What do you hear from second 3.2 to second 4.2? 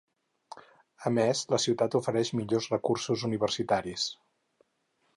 universitaris.